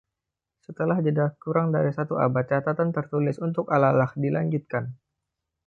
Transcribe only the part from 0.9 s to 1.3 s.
jeda